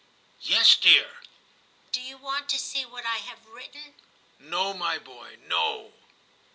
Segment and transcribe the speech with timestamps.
[0.19, 1.17] *' Yes, dear.*'
[1.91, 5.93] Do you want to see what I have written "i '* No, my boy, no.'